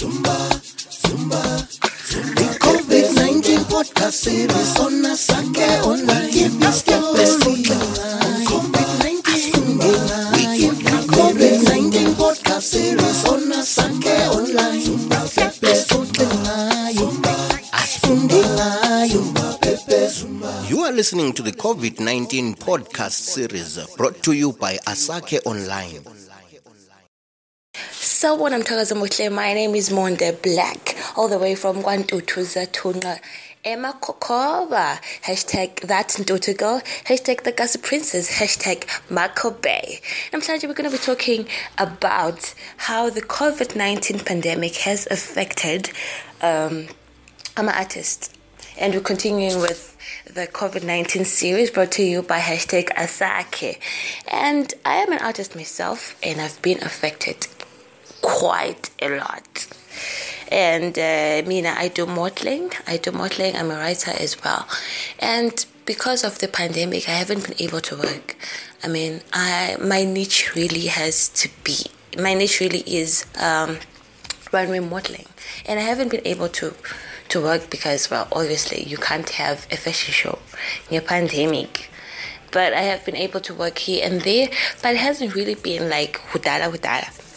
[0.00, 0.32] Zumba,
[0.88, 1.42] Zumba,
[2.08, 2.32] Zumba.
[2.34, 6.30] The COVID-19 podcast series on Asake Online.
[6.32, 7.44] Give us the best
[8.48, 9.28] COVID-19.
[10.88, 14.80] The COVID-19 podcast series on Asake Online.
[15.36, 15.92] The best
[20.70, 26.00] You are listening to the COVID 19 podcast series brought to you by Asake Online.
[28.20, 33.18] Sawubona Mthakazi Muhle, my name is Monde Black, all the way from Kwantutuza Tunga.
[33.64, 40.00] Emma Kokova, hashtag that Ntutu girl, hashtag the Gossip Princess, hashtag Marco Bay.
[40.32, 41.46] Namhlanje we're going to be talking
[41.78, 45.88] about how the COVID 19 pandemic has affected
[46.42, 46.88] um,
[47.56, 48.36] I'm an artist.
[48.78, 53.78] And we're continuing with the COVID 19 series brought to you by hashtag Asake.
[54.30, 57.46] And I am an artist myself, and I've been affected
[58.20, 59.66] quite a lot.
[60.50, 62.72] And uh, Mina, I do modeling.
[62.86, 63.54] I do modeling.
[63.56, 64.66] I'm a writer as well.
[65.20, 68.36] And because of the pandemic, I haven't been able to work.
[68.82, 71.78] I mean, I my niche really has to be.
[72.18, 73.78] My niche really is um,
[74.52, 75.26] runway modeling,
[75.66, 76.74] and I haven't been able to
[77.28, 80.38] to work because, well, obviously you can't have a fashion show
[80.90, 81.90] in a pandemic.
[82.52, 84.48] But I have been able to work here and there,
[84.82, 87.29] but it hasn't really been like hudala hudala.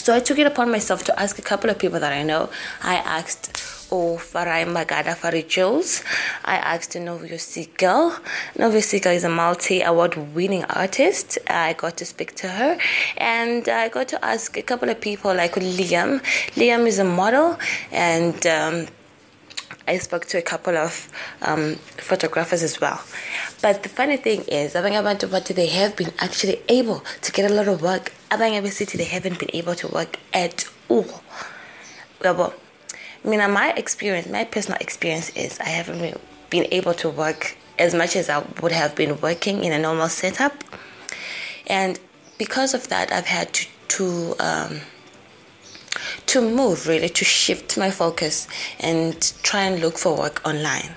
[0.00, 2.48] So I took it upon myself to ask a couple of people that I know.
[2.82, 3.52] I asked
[3.92, 6.02] oh, Farai Magada Fari Jules.
[6.42, 8.18] I asked Novuyo Seagirl.
[8.56, 11.38] Novuyo Seagirl is a multi award winning artist.
[11.48, 12.78] I got to speak to her
[13.18, 16.20] and I got to ask a couple of people like Liam.
[16.54, 17.58] Liam is a model
[17.92, 18.86] and um,
[19.90, 21.10] I spoke to a couple of
[21.42, 21.74] um,
[22.10, 23.02] photographers as well.
[23.60, 27.66] But the funny thing is, Abang they have been actually able to get a lot
[27.66, 28.12] of work.
[28.30, 31.22] Abang City, they haven't been able to work at all.
[32.22, 32.54] Well,
[33.24, 37.92] I mean, my experience, my personal experience is I haven't been able to work as
[37.92, 40.62] much as I would have been working in a normal setup.
[41.66, 41.98] And
[42.38, 44.80] because of that, I've had to, to um,
[46.26, 48.46] to move really to shift my focus
[48.78, 50.90] and try and look for work online.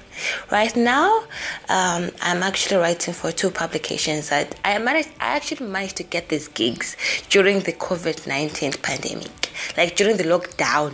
[0.51, 1.23] Right now
[1.69, 6.29] um, i'm actually writing for two publications that i managed i actually managed to get
[6.29, 6.95] these gigs
[7.29, 10.93] during the covid-19 pandemic like during the lockdown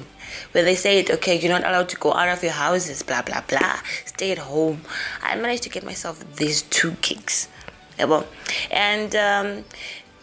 [0.54, 3.42] where they said okay you're not allowed to go out of your houses blah blah
[3.42, 3.78] blah
[4.20, 4.82] stay at home.
[5.24, 7.48] I managed to get myself these two gigs.
[8.72, 9.64] And um,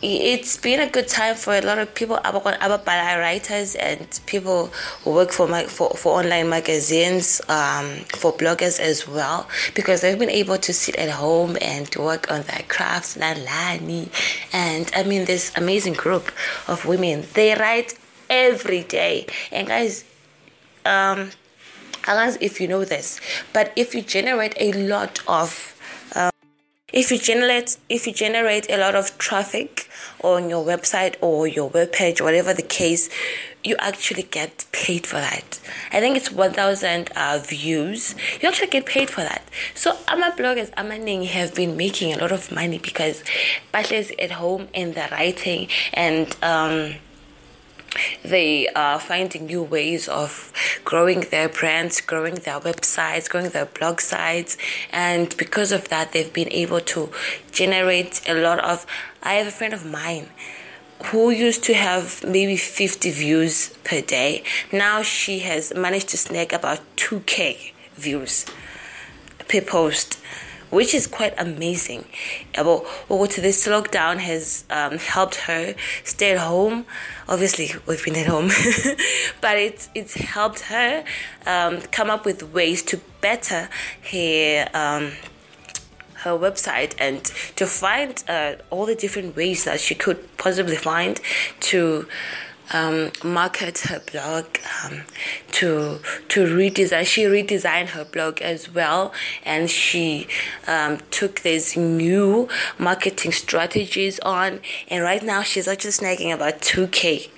[0.03, 2.19] it's been a good time for a lot of people.
[2.19, 4.67] Ababhala writers and people
[5.03, 10.29] who work for for, for online magazines um, for bloggers as well because they've been
[10.29, 14.11] able to sit at home and work on their crafts lalani.
[14.53, 16.31] And i mean this amazing group
[16.69, 17.99] of women they write
[18.29, 19.27] every day.
[19.51, 20.05] And guys
[20.85, 21.31] um
[22.09, 23.21] if you know this
[23.53, 25.76] but if you generate a lot of
[26.97, 29.89] if you generate if you generate a lot of traffic
[30.25, 33.11] on your website or your web page whatever the case
[33.67, 35.61] you actually get paid for that.
[35.93, 38.15] I think it's 1000 uh, views.
[38.41, 39.43] You actually get paid for that.
[39.75, 43.25] So ama bloggers amaning have been making a lot of money because
[43.73, 46.95] bachelors at home and they're writing and um,
[48.25, 50.53] they are finding new ways of
[50.85, 54.57] growing their brands, growing their websites, growing their blog sites,
[54.93, 57.11] and because of that, they've been able to
[57.53, 58.87] generate a lot of.
[59.23, 60.29] I have a friend of mine
[61.07, 64.43] who used to have maybe 50 views per day.
[64.73, 68.47] Now she has managed to snag about 2k views
[69.49, 70.19] per post
[70.71, 72.05] which is quite amazing.
[72.57, 76.87] What this lockdown has um, helped her stay at home.
[77.29, 78.49] Obviously, we've been at home,
[79.41, 81.05] but it's it's helped her
[81.47, 83.69] um, come up with ways to better
[84.13, 84.69] her.
[84.75, 85.13] Um,
[86.21, 87.23] her website and
[87.55, 91.21] to find uh, all the different ways that she could possibly find
[91.61, 92.09] to
[92.73, 94.47] um, market her blog,
[94.85, 95.03] um,
[95.53, 97.07] to to redesign.
[97.07, 99.13] She redesigned her blog as well,
[99.45, 100.27] and she
[100.67, 102.49] um, took these new
[102.79, 104.61] marketing strategies on.
[104.89, 107.31] And right now, she's actually snagging about two k,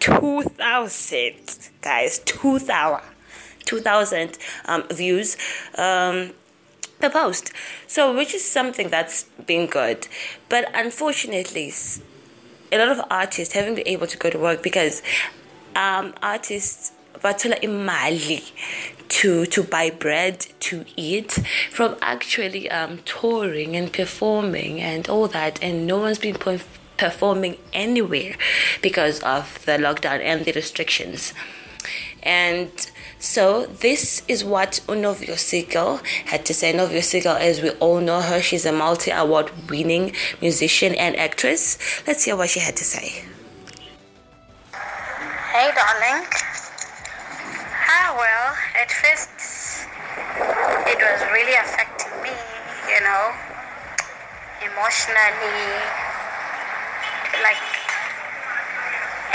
[0.00, 3.04] two thousand guys, two thousand,
[3.64, 5.36] two thousand um, views.
[5.76, 6.32] Um,
[7.00, 7.52] the post
[7.86, 10.08] so which is something that's been good
[10.48, 11.70] but unfortunately
[12.72, 15.02] a lot of artists haven't been able to go to work because
[15.74, 18.52] um, artists bathola imali
[19.08, 21.32] to to buy bread to eat
[21.70, 26.36] from actually um, touring and performing and all that and no one's been
[26.96, 28.36] performing anywhere
[28.82, 31.34] because of the lockdown and the restrictions.
[32.22, 32.70] And
[33.26, 36.72] so this is what Unovuyo Seagirl had to say.
[36.72, 41.76] Novuyo Seagirl, as we all know her, she's a multi-award winning musician and actress.
[42.06, 43.24] Let's hear what she had to say.
[45.52, 46.24] Hey, darling.
[47.88, 49.28] Ah, well, at first
[50.86, 52.30] it was really affecting me,
[52.88, 53.34] you know,
[54.62, 55.74] emotionally.
[57.42, 57.85] Like,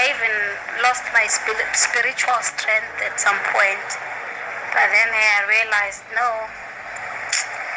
[0.01, 0.33] I even
[0.81, 3.86] lost my spiritual strength at some point.
[4.74, 6.50] But then I realized, no,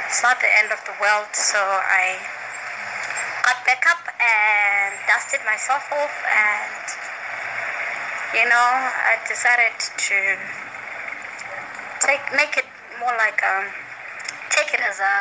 [0.09, 1.29] it's not the end of the world.
[1.37, 2.17] So I
[3.45, 6.85] got back up and dusted myself off and,
[8.41, 10.17] you know, I decided to
[12.01, 12.65] take, make it
[13.05, 13.69] more like, um,
[14.49, 15.17] take it as a,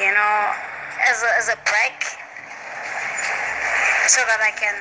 [0.00, 0.56] you know,
[1.04, 2.09] as a, as a break
[4.08, 4.76] so that I can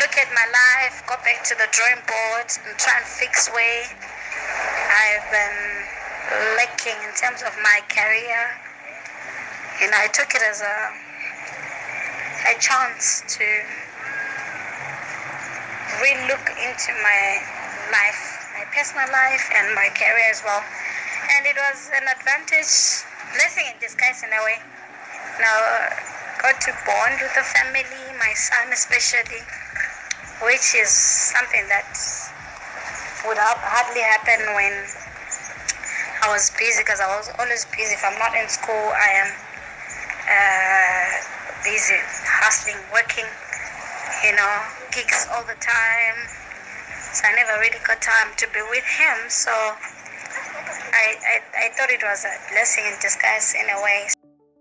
[0.00, 3.84] look at my life, go back to the drawing board, and try and fix where
[3.86, 5.58] I've been
[6.58, 8.40] lacking in terms of my career.
[9.80, 10.76] You know, I took it as a
[12.46, 13.44] a chance to
[16.00, 17.42] really look into my
[17.90, 18.22] life,
[18.54, 20.62] my personal life, and my career as well.
[21.34, 23.04] And it was an advantage,
[23.34, 24.62] blessing in disguise in a way.
[25.42, 25.58] Now,
[26.40, 29.42] got to bond with the family, my son especially,
[30.42, 31.86] which is something that
[33.26, 34.74] would hardly happen when
[36.22, 37.94] I was busy because I was always busy.
[37.94, 39.30] If I'm not in school, I am
[40.28, 41.06] uh,
[41.62, 41.98] busy
[42.42, 43.26] hustling, working,
[44.26, 44.52] you know,
[44.90, 46.18] gigs all the time.
[47.14, 49.30] So I never really got time to be with him.
[49.30, 54.17] So I, I, I thought it was a blessing in disguise in a way.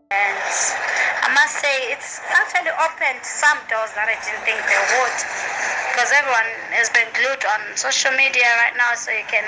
[0.08, 5.18] And I must say, it's actually opened some doors that I didn't think they would.
[5.92, 6.48] Because everyone
[6.80, 9.44] has been glued on social media right now, so you can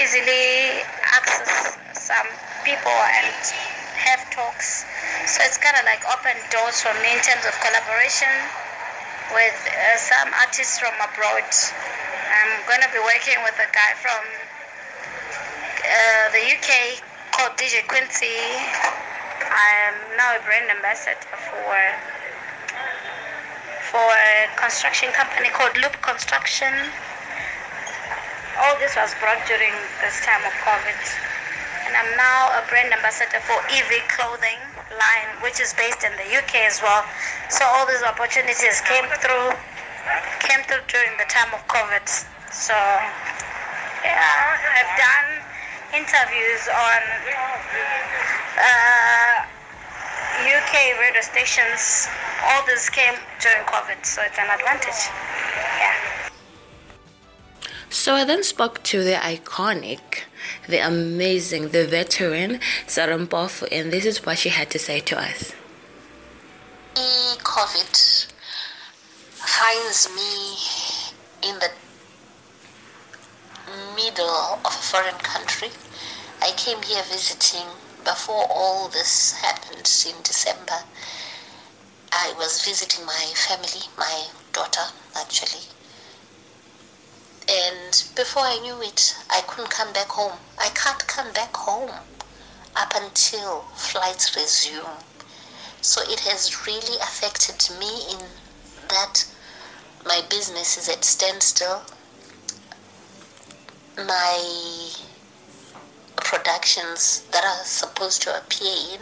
[0.00, 0.80] easily
[1.12, 2.24] access some
[2.64, 3.36] people and
[4.08, 4.88] have talks.
[5.28, 8.32] So it's kind of like opened doors for me in terms of collaboration
[9.36, 11.44] with uh, some artists from abroad.
[11.44, 14.22] I'm going to be working with a guy from
[15.84, 17.04] uh, the UK
[17.36, 19.03] called DJ Quincy.
[19.54, 21.78] I am now a brand ambassador for
[23.86, 26.74] for a construction company called Loop Construction.
[28.58, 29.70] All this was brought during
[30.02, 30.98] this time of COVID.
[31.86, 34.58] And I'm now a brand ambassador for EV clothing
[34.90, 37.06] line, which is based in the UK as well.
[37.46, 39.54] So all these opportunities came through
[40.42, 42.02] came through during the time of COVID.
[42.50, 42.74] So
[44.02, 45.33] yeah, I've done
[45.96, 47.00] interviews on
[48.58, 49.46] uh,
[50.42, 52.08] UK radio stations.
[52.44, 55.10] All this came during COVID, so it's an advantage.
[55.78, 55.94] Yeah.
[57.90, 60.24] So I then spoke to the iconic,
[60.68, 65.18] the amazing, the veteran Sarah Mpofu, and this is what she had to say to
[65.18, 65.54] us.
[67.54, 68.32] COVID
[69.30, 71.70] finds me in the
[74.04, 75.70] middle of a foreign country.
[76.42, 77.66] I came here visiting
[78.04, 80.84] before all this happened in December.
[82.12, 85.64] I was visiting my family, my daughter actually.
[87.48, 90.36] And before I knew it, I couldn't come back home.
[90.58, 91.92] I can't come back home
[92.76, 95.00] up until flights resume.
[95.80, 98.26] So it has really affected me in
[98.88, 99.24] that
[100.04, 101.82] my business is at standstill.
[103.96, 104.90] My
[106.16, 109.00] productions that are supposed to appear in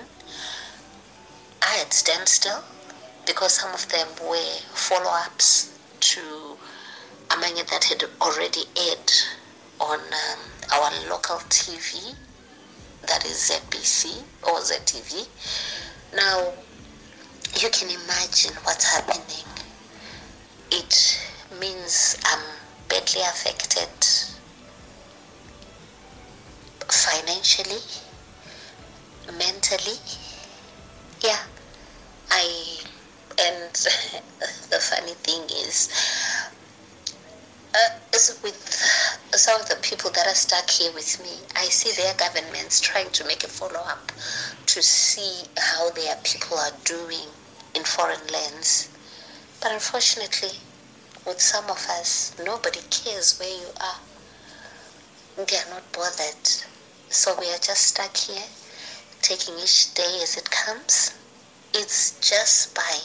[1.62, 2.62] I had standstill
[3.26, 6.20] because some of them were follow-ups to
[7.28, 9.12] Amanya that had already aired
[9.80, 10.38] on um,
[10.74, 12.14] our local TV,
[13.06, 15.26] that is ZBC or ZTV.
[16.14, 16.52] Now,
[17.60, 19.46] you can imagine what's happening.
[20.70, 21.18] It
[21.58, 22.44] means I'm
[22.88, 23.88] badly affected
[26.92, 27.80] financially,
[29.38, 29.98] mentally.
[31.24, 31.38] Yeah,
[32.30, 32.78] I,
[33.38, 33.72] and
[34.70, 35.88] the funny thing is,
[37.74, 38.56] uh, is with
[39.32, 43.10] some of the people that are stuck here with me, I see their governments trying
[43.12, 44.12] to make a follow up
[44.66, 47.28] to see how their people are doing
[47.74, 48.90] in foreign lands.
[49.62, 50.58] But unfortunately,
[51.26, 55.44] with some of us, nobody cares where you are.
[55.46, 56.71] They are not bothered.
[57.12, 58.48] So we are just stuck here,
[59.20, 61.12] taking each day as it comes.
[61.74, 63.00] it's just by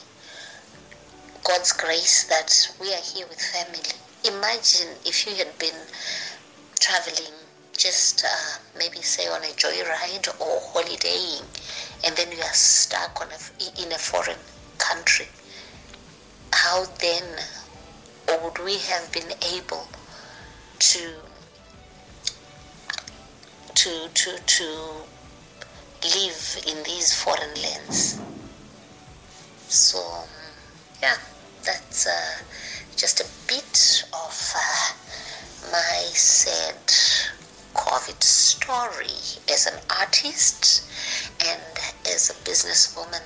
[1.44, 3.84] God's grace that we are here with family.
[4.24, 5.76] Imagine if you had been
[6.80, 7.34] traveling
[7.76, 11.44] just uh, maybe say on a joyride or holidaying
[12.06, 14.40] and then you are stuck on a, in a foreign
[14.78, 15.28] country.
[16.54, 17.24] How then
[18.42, 19.86] would we have been able
[20.80, 21.14] to
[23.77, 24.67] to to to
[26.03, 28.19] live in these foreign lands?
[29.67, 30.00] So
[31.01, 31.17] yeah,
[31.63, 32.41] that's uh,
[32.96, 34.93] just a bit of uh,
[35.72, 36.75] my sad
[37.75, 39.13] COVID story
[39.53, 40.84] as an artist
[41.46, 41.62] and
[42.07, 43.22] as a businesswoman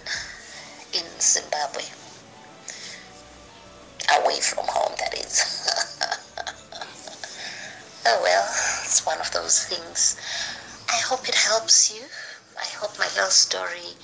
[0.94, 1.84] in Zimbabwe.
[4.20, 5.46] Away from home, that is.
[8.06, 8.41] oh well,
[8.92, 10.20] it's one of those things.
[10.90, 12.04] I hope it helps you.
[12.60, 13.96] I hope my little story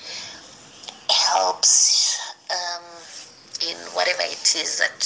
[1.11, 2.15] helps
[2.49, 2.85] um,
[3.67, 5.03] in whatever it is that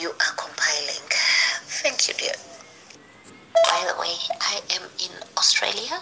[0.00, 1.04] you are compiling.
[1.84, 2.32] Thank you, dear.
[3.68, 6.00] By the way, I am in Australia.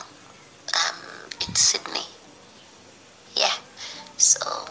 [0.79, 2.07] Um, in Sydney.
[3.35, 3.59] Yeah.
[4.19, 4.69] So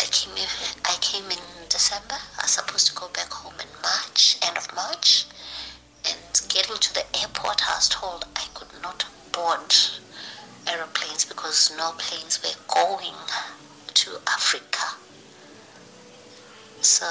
[0.00, 0.34] I came
[0.84, 2.18] I came in December.
[2.18, 5.26] I was supposed to go back home in March, end of March.
[6.50, 9.72] And getting to the airport, I was told I could not board
[10.66, 13.14] aeroplanes because no planes were going
[13.94, 14.84] to Africa.
[16.80, 17.06] So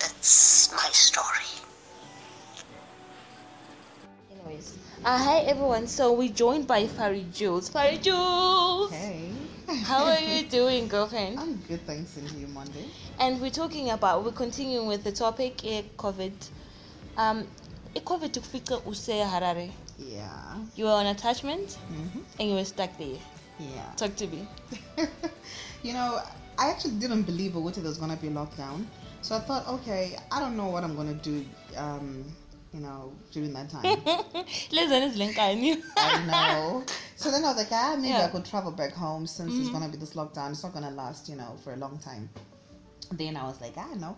[0.00, 1.62] that's my story.
[4.32, 5.86] Anyways, uh, hi everyone.
[5.86, 7.70] So we're joined by Fari Jules.
[7.70, 9.30] Fari Jules, Hey.
[9.84, 11.38] how are you doing, girlfriend?
[11.38, 12.86] I'm good, thanks, and you, Monde.
[13.20, 16.32] And we're talking about we're continuing with the topic eh, COVID.
[17.16, 17.46] Um,
[17.94, 19.70] eh, COVID tukufika use Harare.
[19.98, 20.56] Yeah.
[20.76, 23.18] You were on attachment hmm and you were stuck there.
[23.58, 23.92] Yeah.
[23.96, 24.46] Talk to me.
[25.82, 26.20] you know,
[26.58, 28.84] I actually didn't believe Owuti there was going to be a lockdown.
[29.22, 31.44] So I thought, okay, I don't know what I'm going to do,
[31.76, 32.24] um,
[32.72, 33.84] you know, during that time.
[34.72, 35.82] Listen, it's Lenkani.
[35.96, 36.84] I know.
[37.16, 38.24] So then I was like, ah, maybe Yeah.
[38.24, 40.50] I could travel back home since it's going to be this lockdown.
[40.52, 42.30] It's not going to last, you know, for a long time.
[43.12, 44.16] Then I was like, I know.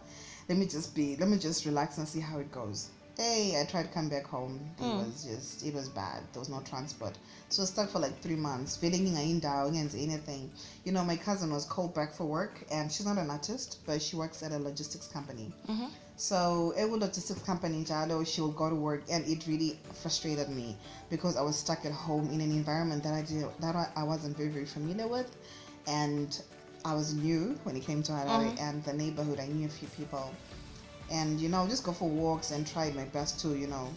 [0.49, 2.91] Let me just be, let me just relax and see how it goes.
[3.23, 4.61] I tried to come back home.
[4.79, 4.99] It hmm.
[4.99, 6.23] was just, it was bad.
[6.33, 7.17] There was no transport.
[7.49, 8.76] So I was stuck for like three months.
[8.76, 10.50] Feeling in down and anything.
[10.85, 14.02] You know, my cousin was called back for work and she's not an artist, but
[14.02, 15.52] she works at a logistics company.
[15.69, 15.87] Mm-hmm.
[16.17, 20.49] So every logistics company, in Jalo, she will go to work, and it really frustrated
[20.49, 20.76] me
[21.11, 24.37] because I was stuck at home in an environment that I did that I- wasn't
[24.37, 25.35] very very familiar with,
[25.87, 26.41] and
[26.85, 28.59] I was new when it came to Harare mm-hmm.
[28.59, 29.41] and the neighborhood.
[29.41, 30.33] I knew a few people,
[31.12, 33.88] and you know, just go for walks and try my best to you know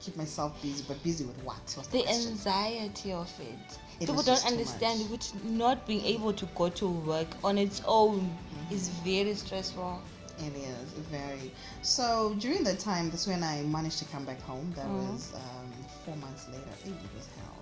[0.00, 1.64] keep myself busy, but busy with what?
[1.90, 3.78] The the anxiety of it.
[4.00, 8.20] It People don't understand which not being able to go to work on its own
[8.20, 8.74] Mm-hmm.
[8.74, 10.00] is very stressful.
[10.38, 11.50] It is very.
[11.82, 14.72] So during that time, that's when I managed to come back home.
[14.76, 15.72] That was um,
[16.04, 16.74] four months later.
[16.84, 17.56] It was hell.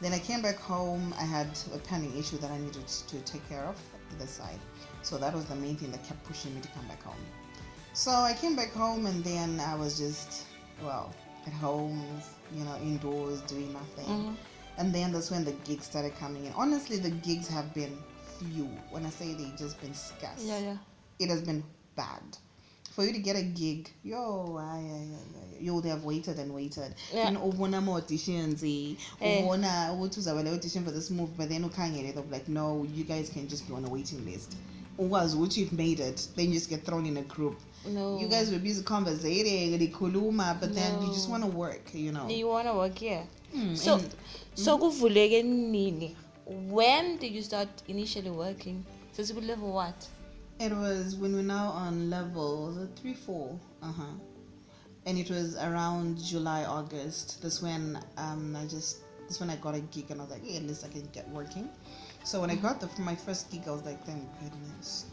[0.00, 1.14] Then I came back home.
[1.18, 3.76] I had a pending issue that I needed to take care of
[4.18, 4.60] the side.
[5.02, 7.20] So that was the main thing that kept pushing me to come back home.
[7.98, 10.44] So I came back home and then I was just,
[10.84, 11.12] well,
[11.48, 12.00] at home,
[12.54, 14.36] you know, indoors doing nothing.
[14.78, 16.52] And then that's when the gigs started coming in.
[16.52, 17.98] Honestly, the gigs have been
[18.38, 18.66] few.
[18.90, 20.76] When I say they just been scarce Yeah, yeah.
[21.18, 21.64] it has been
[21.96, 22.22] bad.
[22.92, 26.54] For you to get a gig, yo, ay, ay, ay, you would have waited and
[26.54, 26.94] waited.
[27.12, 27.30] Yeah.
[27.30, 29.42] You know, ubona more auditions, eh, Eh.
[29.42, 30.24] ubona ukuthi
[30.54, 33.66] audition for this move, but then ukhangele, they'll be like, no, you guys can just
[33.66, 34.54] be on a waiting list.
[34.98, 37.56] Ukwazi ukuthi you've made it, then you just get thrown in a group.
[37.86, 38.18] No.
[38.18, 42.28] You guys were busy conversating, likhuluma, but then you just want to work, you know.
[42.28, 43.26] You wanna work here.
[43.54, 44.14] Mm, So and-
[44.54, 46.16] so kuvuleke nini?
[46.46, 48.84] When did you start initially working?
[49.12, 50.06] So it's level what?
[50.58, 54.14] It was when we're now on level three, four, uh huh.
[55.06, 57.40] And it was around July, August.
[57.40, 60.44] That's when um I just that's when I got a gig and I was like,
[60.44, 61.68] hey, at least I can get working.
[62.28, 65.06] So when I got the my first gig, I was like, thank goodness.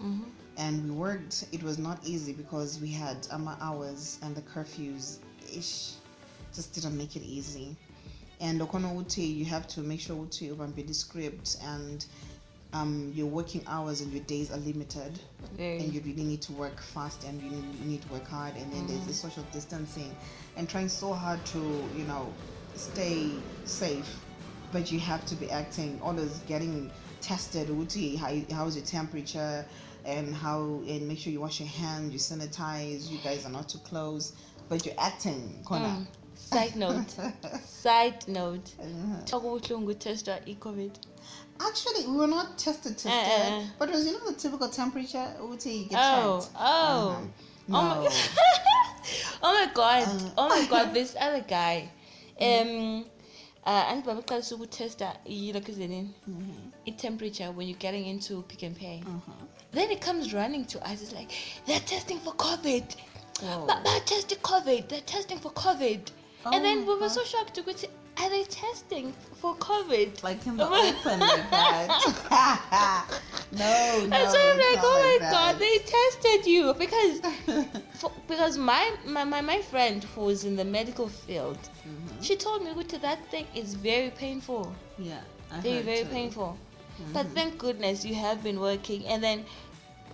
[0.58, 1.46] And we worked.
[1.54, 5.20] It was not easy because we had um, hours and the curfews.
[5.58, 5.94] Ish,
[6.54, 7.78] just didn't make it easy.
[8.42, 12.06] And okono uti, you have to make sure uti ubambili script and
[12.74, 15.18] um, your working hours and your days are limited
[15.80, 18.54] and you really need to work fast and you need, you need to work hard
[18.58, 20.14] and then there's the social distancing
[20.58, 21.60] and trying so hard to
[21.96, 22.34] you know
[22.74, 23.32] stay
[23.64, 24.20] safe
[24.74, 26.92] but you have to be acting always getting
[27.22, 29.66] tested uti how, how's your temperature
[30.06, 33.68] and how and make sure you wash your hands you sanitize you guys are not
[33.70, 34.34] too close
[34.70, 36.06] but you're acting kona
[36.36, 37.16] Side note.
[37.66, 38.74] Side note.
[38.80, 39.22] Uh-huh.
[39.26, 40.92] Talk about test COVID.
[41.62, 45.34] Actually, we were not tested, tested, Uh, but it was you know the typical temperature.
[45.42, 46.54] Uti you get Oh, checked.
[46.60, 46.62] oh.
[46.62, 47.22] Uh-huh.
[47.70, 48.10] Oh my, No.
[49.44, 50.04] oh my god.
[50.04, 50.30] Uh.
[50.38, 51.90] oh my god, this other guy.
[52.40, 53.06] Um
[53.66, 56.10] uh and babaqalisa ukutesta ilokhu izini
[56.86, 59.00] i-temperature when you're getting into Pick n Pay.
[59.08, 59.32] Uh-huh.
[59.72, 61.02] Then it comes running to us.
[61.02, 61.32] It's like
[61.66, 62.84] they're testing for COVID.
[63.68, 64.88] But they're testing COVID.
[64.88, 66.00] They're testing for COVID.
[66.46, 67.88] and then Oh, we were so shocked to go to,
[68.20, 70.24] are they testing for COVID?
[70.24, 73.08] like in the open like that.
[73.52, 74.08] no, no.
[74.10, 77.22] That's why I'm like, oh my like god, they tested you because
[77.94, 82.22] for, because my, my my my friend who's in the medical field, Mm-hmm.
[82.22, 86.04] she told me "Guti, that thing is very painful, yeah, I very very too.
[86.06, 86.14] Mm-hmm.
[86.16, 86.58] painful.
[87.14, 89.46] But thank goodness you have been working, and then,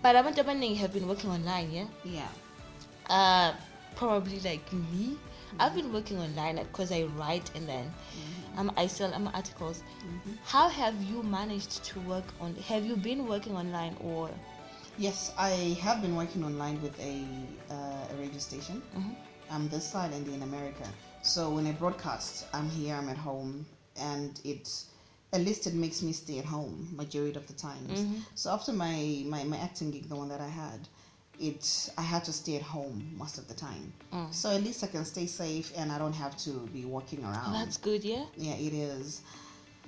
[0.02, 1.86] but abantu abaningi have been working online, yeah.
[2.04, 2.28] Yeah.
[3.08, 3.54] Uh,
[3.96, 5.16] probably like me.
[5.60, 7.94] I've been working online because I write and then
[8.58, 9.84] um, I sell um, articles.
[10.44, 12.56] How have you managed to work on?
[12.56, 14.30] Have you been working online or?
[14.98, 17.26] Yes, I have been working online with a,
[17.70, 18.82] uh, a radio station.
[18.96, 19.16] Mhm.
[19.50, 20.88] I'm this side and in America.
[21.24, 23.66] So when I broadcast, I'm here, I'm at home,
[23.98, 24.70] and it
[25.34, 28.04] at least it makes me stay at home majority of the times.
[28.36, 30.90] So after my, my, my acting gig, the one that I had,
[31.40, 33.92] it I had to stay at home most of the time.
[34.14, 34.34] Mm.
[34.34, 37.54] So at least I can stay safe and I don't have to be walking around.
[37.54, 38.26] That's good, yeah.
[38.38, 39.22] Yeah, it is.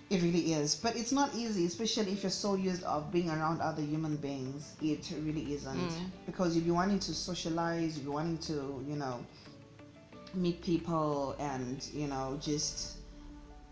[0.09, 0.75] It really is.
[0.75, 4.75] But it's not easy, especially if you're so used of being around other human beings.
[4.81, 5.77] It really isn't.
[5.77, 6.11] Mm.
[6.25, 9.25] Because you'll be wanting to socialize, you'll be wanting to, you know,
[10.33, 12.97] meet people and, you know, just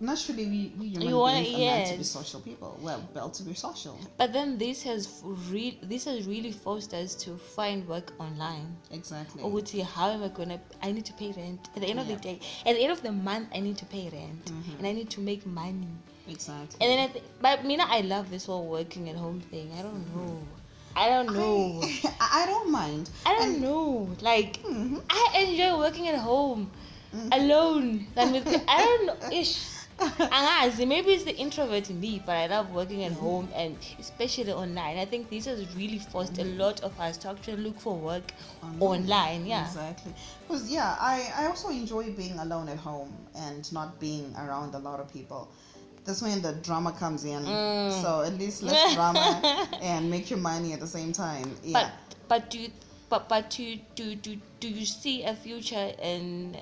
[0.01, 2.77] naturally we, we human You wanna- beings are meant to be social people.
[2.81, 3.98] Well, built to be social.
[4.17, 8.75] But then this has re- this has really forced us to find work online.
[8.91, 9.43] Exactly.
[9.43, 10.60] Ukuthi, how am I gonna?
[10.81, 12.39] I need to pay rent at the end of the day.
[12.65, 15.22] At the end of the month, I need to pay rent, and I need to
[15.22, 15.88] make money.
[16.27, 16.77] Exactly.
[16.81, 19.72] And then, at the, but Mina, I love this whole working at home thing.
[19.77, 20.38] I don't know.
[20.96, 21.81] I don't know.
[21.84, 23.10] I, I don't mind.
[23.25, 24.10] I don't And- know.
[24.22, 25.01] Like Mhm.
[25.10, 26.69] I enjoy working at home
[27.32, 28.47] alone than with.
[28.67, 29.17] I don't know.
[29.41, 29.67] Ish.
[30.32, 34.52] Angazi, maybe it's the introvert in me, but I love working at home and especially
[34.52, 34.98] online.
[34.98, 38.24] I think this has really forced a lot of us to actually look for work
[38.80, 39.46] online.
[39.46, 39.66] yeah.
[39.66, 40.14] Exactly.
[40.48, 44.80] Because yeah, I, I also enjoy being alone at home and not being around a
[44.80, 45.48] lot of people.
[46.04, 47.44] That's when the drama comes in.
[47.44, 48.02] Mm.
[48.02, 51.56] So at least less drama and make your money at the same time.
[51.64, 51.74] Yeah.
[51.74, 52.72] But but do you,
[53.08, 56.58] but but do do do do you see a future in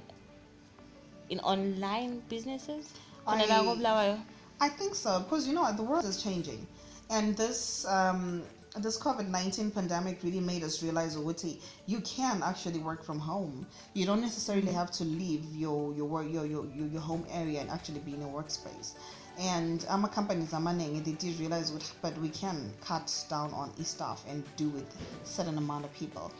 [1.30, 2.92] in online businesses?
[3.30, 4.20] I- Khona la koBulawayo?
[4.62, 6.68] I think so because you know the world is changing,
[7.10, 8.44] and this um,
[8.78, 13.66] this COVID nineteen pandemic really made us realize ukuthi you can actually work from home.
[13.94, 17.62] You don't necessarily have to leave your your work your your, your, your home area
[17.62, 18.94] and actually be in a workspace.
[19.40, 23.72] And I'm a company zamaning they did realize what but we can cut down on
[23.80, 24.86] e staff and do with
[25.24, 26.32] certain amount of people.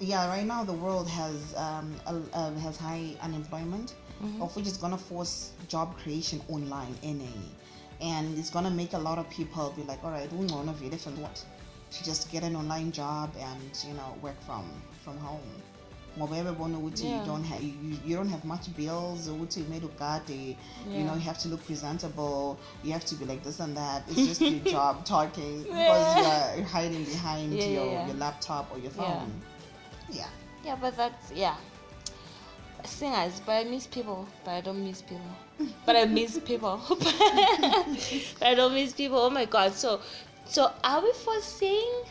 [0.00, 3.94] Yeah, right now the world has um, a- uh, has high unemployment,
[4.40, 8.98] of which is gonna force job creation online in a, and it's gonna make a
[8.98, 11.44] lot of people be like, all right, we want to different what,
[11.90, 14.64] to just get an online job and you know work from
[15.04, 15.40] from home.
[16.18, 17.20] Ngoba ukuthi Yeah.
[17.20, 17.72] you don't have you,
[18.04, 20.56] you- don't have much bills ukuthi kumele ugade
[20.94, 24.02] you know you have to look presentable you have to be like this and that
[24.10, 28.06] it's just your job talking because you're hiding behind Yeah, yeah, your, yeah.
[28.08, 29.20] your laptop or your Yeah.
[29.20, 29.32] phone
[30.10, 30.28] yeah
[30.64, 31.56] Yeah, but that's yeah.
[32.84, 35.30] Singers, but I miss people, but I don't miss people.
[35.86, 36.80] But I miss people.
[36.88, 39.18] but I don't miss people.
[39.18, 39.72] Oh my god.
[39.74, 40.00] So
[40.44, 42.02] so are we foreseeing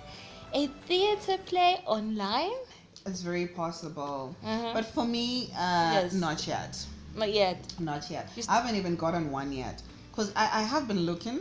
[0.54, 2.52] a theater play online?
[3.06, 4.36] It's very possible.
[4.44, 4.74] Mhm.
[4.74, 6.14] But for me, uh, Yes.
[6.14, 6.78] not yet.
[7.16, 7.60] Not yet.
[7.80, 8.30] Not yet.
[8.30, 9.82] St- I haven't even gotten one yet.
[10.12, 11.40] Because I, I have been looking.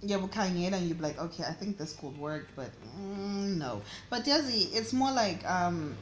[0.00, 2.68] Yeah, but and you'd be like, okay, I think this could work, but
[3.00, 3.80] mm, no.
[4.10, 5.96] But Desi, it's more like um,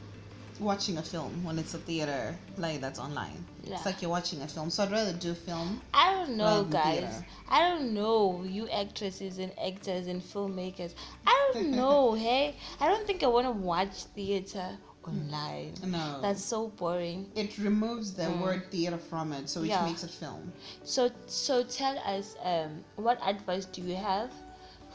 [0.59, 3.43] watching a film when it's a theater play that's online.
[3.63, 3.75] Yeah.
[3.75, 4.69] It's like you're watching a film.
[4.69, 5.81] So I'd rather do film.
[5.93, 6.99] I don't know, guys.
[6.99, 7.25] theater.
[7.49, 10.93] I don't know, you actresses and actors and filmmakers.
[11.25, 12.55] I don't know, hey.
[12.79, 14.69] I don't think I want to watch theater
[15.07, 15.73] online.
[15.85, 16.19] No.
[16.21, 17.29] That's so boring.
[17.35, 19.69] it removes the word theater from it, so it Mm.
[19.69, 19.85] Yeah.
[19.85, 20.51] makes it film.
[20.83, 24.31] So, so tell us, um, what advice do you have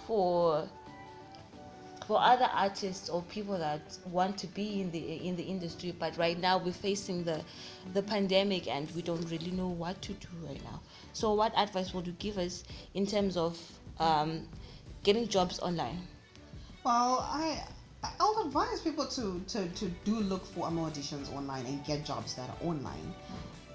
[0.07, 0.67] for
[2.09, 6.17] for other artists or people that want to be in the in the industry, but
[6.17, 7.39] right now we're facing the
[7.93, 10.81] the pandemic and we don't really know what to do right now.
[11.13, 13.59] So, what advice would you give us in terms of
[14.01, 14.49] um,
[15.03, 16.01] getting jobs online?
[16.83, 17.63] Well, I
[18.19, 22.35] I'll advise people to, to, to do look for um, auditions online and get jobs
[22.35, 23.15] that are online.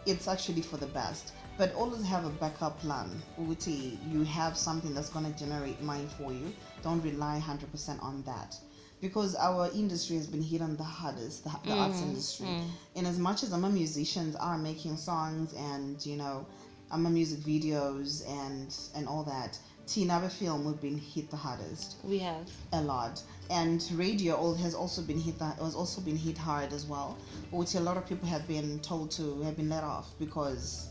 [0.05, 1.33] it's actually for the best.
[1.57, 3.09] But always have a backup plan.
[3.37, 6.51] Uti, you have something that's gonna generate money for you.
[6.81, 8.57] Don't rely 100% on that.
[9.01, 12.47] Because our industry has been hit on the hardest, the, the arts mm, industry.
[12.47, 12.67] Mm.
[12.95, 16.45] And as much as i'm a musician i'm making songs and, you know,
[16.89, 21.97] i'm a music videos and and all that, Tina film we've been hit the hardest
[22.03, 22.49] We have.
[22.71, 26.85] a lot and radio has also been hit that has also been hit hard as
[26.85, 27.17] well
[27.51, 30.87] which a lot of people have been told to have been let off because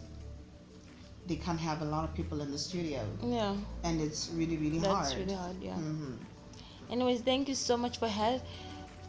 [1.27, 3.55] they can't have a lot of people in the studio Yeah.
[3.85, 5.75] and it's really really That's hard really hard, yeah.
[5.75, 6.19] Mhm.
[6.91, 8.41] Anyways, thank you so much for ha-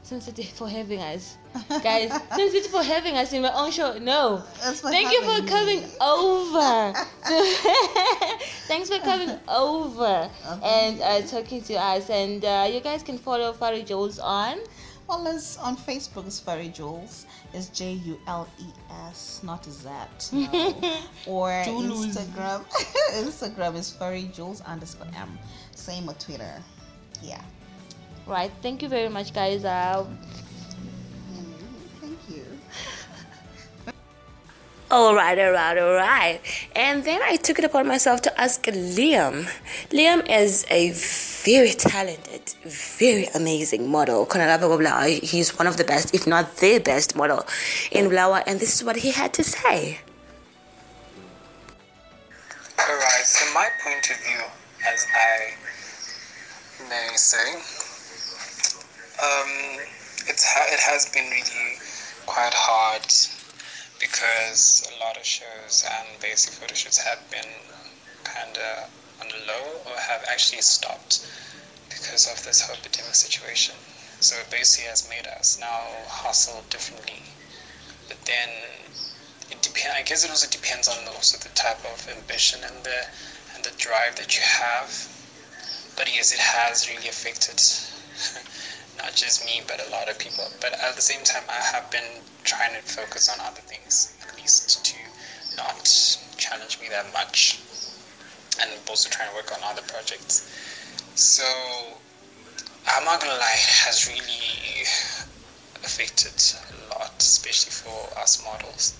[0.03, 1.37] Sensitive for having us,
[1.81, 2.11] guys.
[2.35, 3.97] Sensitive for having us in my own show.
[3.99, 6.93] No, That's thank you for coming over.
[8.67, 10.29] Thanks for coming over
[10.61, 12.09] and uh, talking to us.
[12.09, 14.57] And uh, you guys can follow Fari Jules on.
[15.07, 19.89] Well it's on facebook it's Fari jules it's j-u-l-e-s not a z
[20.31, 20.75] no.
[21.27, 22.05] or Jules.
[22.07, 22.63] instagram
[23.27, 25.37] instagram is fari jules underscore m
[25.75, 26.55] same with twitter
[27.21, 27.41] yeah
[28.25, 28.51] Right.
[28.61, 29.65] Thank you very much, guys.
[29.65, 30.05] Uh,
[34.93, 36.39] All right, all right, all right.
[36.75, 39.49] And then I took it upon myself to ask Liam.
[39.89, 40.91] Liam is a
[41.43, 44.27] very talented, very amazing model.
[44.27, 47.43] Bulawayo, He's one of the best, if not the best model
[47.91, 49.97] in Bulawayo, and this is what he had to say.
[52.79, 54.43] Alright, so my point of view,
[54.87, 55.55] as I
[56.87, 57.55] may say,
[59.25, 59.81] um,
[60.29, 61.79] it's it has been really
[62.27, 63.09] quite hard
[64.03, 67.47] because a lot of shows and basic photo shoots have been
[68.25, 71.23] kind of on the low or have actually stopped
[71.87, 73.73] because of this whole epidemic situation.
[74.19, 77.23] So it basically has made us now hustle differently.
[78.09, 78.49] But then
[79.51, 79.95] it depend.
[79.95, 83.07] I guess it also depends on also the type of ambition and the
[83.55, 84.91] and the drive that you have.
[85.95, 87.55] But yes, it has really affected
[89.03, 90.47] not just me, but a lot of people.
[90.61, 94.35] But at the same time, I have been trying to focus on other things, at
[94.39, 94.97] least to
[95.57, 95.83] not
[96.37, 97.59] challenge me that much,
[98.61, 100.47] and also trying to work on other projects.
[101.15, 101.43] So
[102.87, 104.87] I'm not gonna lie, it has really
[105.83, 106.39] affected
[106.71, 108.95] a lot, especially for us models.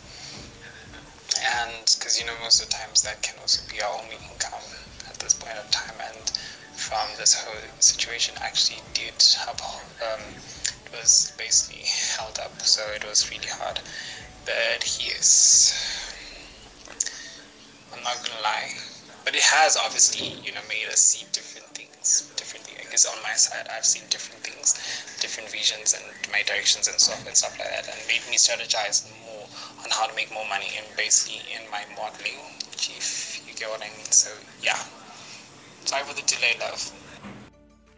[1.64, 4.68] And because you know, most of the times that can also be our only income
[5.08, 5.96] at this point of time,
[6.84, 9.16] from this whole situation, actually did
[9.48, 9.56] have
[10.04, 10.20] um,
[10.86, 11.84] it was basically
[12.18, 13.80] held up, so it was really hard.
[14.46, 15.72] But yes,
[17.96, 18.68] I'm not gonna lie,
[19.24, 22.76] but it has obviously you know made us see different things differently.
[22.80, 24.76] I guess on my side, I've seen different things,
[25.22, 29.08] different visions, and my directions and stuff and stuff like that, and made me strategize
[29.24, 29.48] more
[29.84, 32.44] on how to make more money and basically in my modeling,
[32.76, 34.12] if you get what I mean.
[34.12, 34.30] So
[34.62, 34.78] yeah,
[35.86, 36.92] sorry for the delay, love.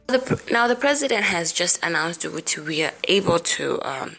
[0.07, 2.31] The, now the president has just announced that
[2.63, 4.17] we are able to um,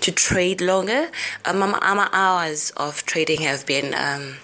[0.00, 1.10] to trade longer.
[1.44, 4.38] Um, our, our hours of trading have been um,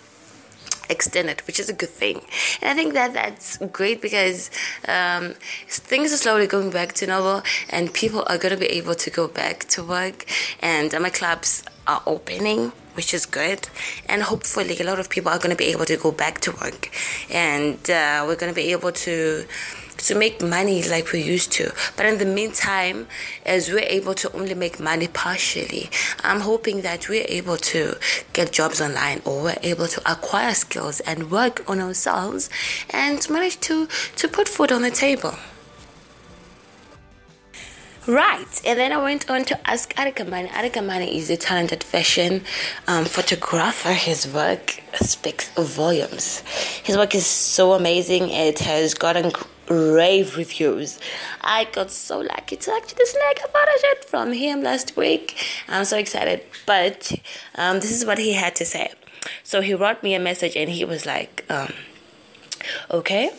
[0.89, 2.21] extended, which is a good thing.
[2.61, 4.51] And I think that that's great because
[4.87, 5.35] um,
[5.67, 9.11] things are slowly going back to normal, and people are going to be able to
[9.11, 10.25] go back to work,
[10.61, 12.73] and uh, my clubs are opening.
[12.95, 13.69] Which is good,
[14.09, 16.51] and hopefully, a lot of people are going to be able to go back to
[16.51, 16.91] work,
[17.31, 19.47] and uh, we're going to be able to
[19.99, 21.73] to make money like we used to.
[21.97, 23.07] But in the meantime,
[23.45, 25.91] as we're able to only make money partially,
[26.23, 27.97] I'm hoping that we're able to
[28.33, 32.49] get jobs online or we're able to acquire skills and work on ourselves
[32.91, 35.35] and manage to, to put food on the table.
[38.09, 40.49] Right, and then I went on to ask Arikamani.
[40.49, 42.43] Arikamani is a talented fashion
[42.87, 43.93] um, photographer.
[43.93, 46.39] His work speaks volumes.
[46.83, 48.31] His work is so amazing.
[48.31, 49.31] It has gotten
[49.71, 50.99] rave reviews.
[51.41, 55.37] I got so lucky to actually snag a photo shoot from him last week.
[55.69, 56.43] I'm so excited.
[56.67, 57.13] But
[57.55, 58.93] um, this is what he had to say.
[59.43, 61.73] So he wrote me a message and he was like, um,
[62.91, 63.31] Okay.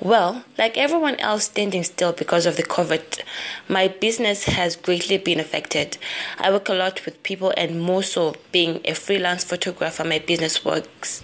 [0.00, 3.20] Well, like everyone else standing still because of the COVID,
[3.68, 5.98] my business has greatly been affected.
[6.38, 10.64] I work a lot with people, and more so being a freelance photographer, my business
[10.64, 11.22] works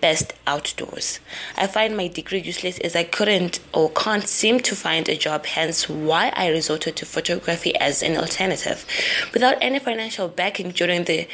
[0.00, 1.20] best outdoors.
[1.56, 5.46] I find my degree useless as I couldn't or can't seem to find a job,
[5.46, 8.84] hence, why I resorted to photography as an alternative.
[9.32, 11.28] Without any financial backing during the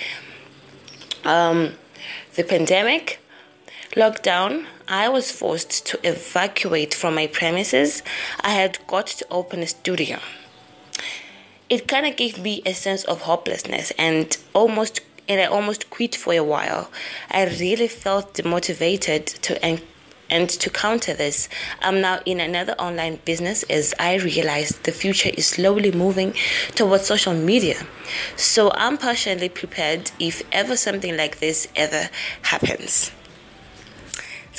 [1.25, 1.73] um,
[2.37, 3.21] the pandemic,
[3.93, 8.03] lockdown, I was forced to evacuate from my premises.
[8.41, 10.19] I had got to open a studio.
[11.69, 16.17] It kind of gave me a sense of hopelessness and almost and I almost quit
[16.17, 16.91] for a while.
[17.31, 19.81] I really felt demotivated to and
[20.29, 21.49] and to counter this,
[21.83, 26.35] I'm now in another online business as I realize the future is slowly moving
[26.77, 27.85] towards social media.
[28.37, 32.11] So I'm partially prepared if ever something like this ever
[32.43, 33.11] happens.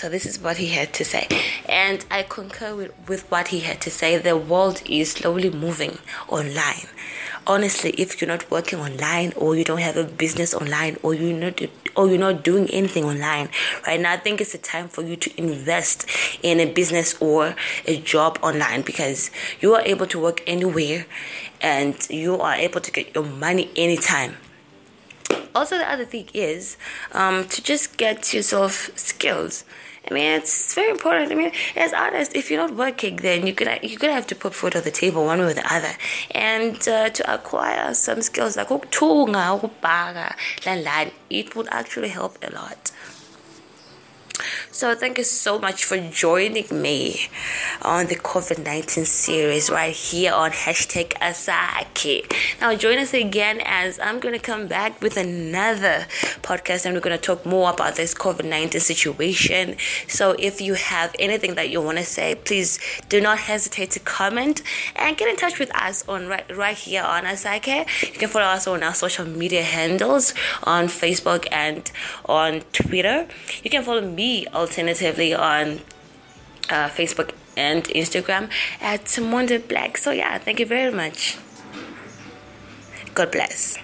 [0.02, 1.28] So this is what he had to say.
[1.70, 4.18] And I concur with, with what he had to say.
[4.18, 6.88] The world is slowly moving online.
[7.46, 11.38] Honestly, if you're not working online or you don't have a business online or you're
[11.38, 11.62] not
[11.96, 13.50] or you're not doing anything online
[13.86, 16.10] right now, I think it's a time for you to invest
[16.42, 17.54] in a business or
[17.86, 21.06] a job online because you are able to work anywhere
[21.62, 24.38] and you are able to get your money anytime
[25.54, 26.78] also the other thing is
[27.12, 29.66] um, to just get yourself skills
[30.12, 31.32] I mean, it's very important.
[31.32, 34.36] I mean, as artists, if you're not working, then you could you could have to
[34.36, 35.93] put food on the table one way or the other,
[36.32, 38.71] and uh, to acquire some skills like
[41.30, 42.91] it would actually help a lot.
[44.74, 47.28] So thank you so much for joining me
[47.82, 52.32] on the COVID 19 series right here on hashtag Asake.
[52.62, 56.06] Now join us again as I'm going to come back with another
[56.42, 59.76] podcast and we're going to talk more about this COVID 19 situation.
[60.08, 62.80] So if you have anything that you want to say, please
[63.10, 64.64] do not hesitate to comment
[64.96, 68.14] and get in touch with us on right, right here on Asake.
[68.14, 71.92] You can follow us on our social media handles on Facebook and
[72.24, 73.28] on Twitter.
[73.64, 75.82] You can follow me alternatively on
[76.69, 79.97] uh, Facebook and Instagram at Monde Black.
[79.97, 81.38] So, yeah, thank you very much.
[83.13, 83.78] God bless.